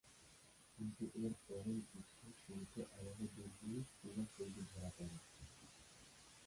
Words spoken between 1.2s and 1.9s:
এর পরের